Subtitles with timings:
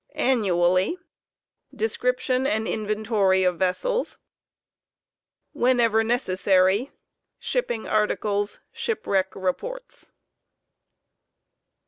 [0.15, 0.97] Annually:
[1.75, 4.17] Description and inventory of vessels.
[5.55, 6.89] Whenevernece88ary:
[7.37, 8.61] Shipping articles.
[8.67, 10.09] *' Shipwreck reports.